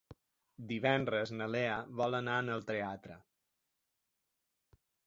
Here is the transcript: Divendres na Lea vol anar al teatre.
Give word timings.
Divendres 0.71 1.33
na 1.41 1.49
Lea 1.57 1.75
vol 2.01 2.19
anar 2.23 2.41
al 2.57 2.67
teatre. 2.73 3.21